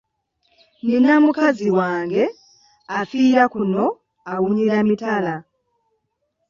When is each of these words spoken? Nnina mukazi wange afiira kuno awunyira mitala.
Nnina 0.81 1.13
mukazi 1.23 1.67
wange 1.77 2.23
afiira 2.99 3.43
kuno 3.53 3.85
awunyira 4.31 4.77
mitala. 4.87 5.35